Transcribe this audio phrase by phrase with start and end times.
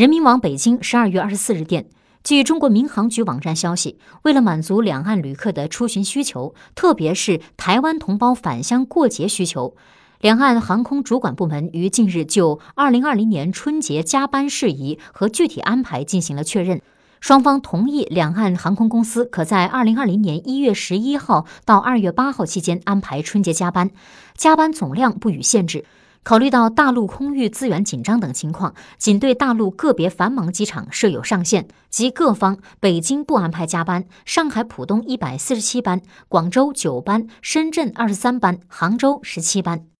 [0.00, 1.84] 人民网北京十二月二十四日电，
[2.24, 9.76] 据中国民航局网站消息，为了满足两岸旅客的出行需求，特别是台湾同胞返乡过节需求，
[10.22, 16.80] 两岸航空主管部门于近日就二零二零年春节加班事宜和具体安排进行了确认。
[17.20, 23.90] 双方同意，两岸航空公司可在二零二零年一月十一号到二月八号期间安排春节加班，
[24.34, 25.84] 加班总量不予限制。
[26.22, 39.90] 考虑到大陆空域资源紧张等情况，仅对大陆个别繁忙机场设有上限，及各方北京不安排加班，上海浦东一百四十七班，广州九班，深圳二十三班，杭州十七班。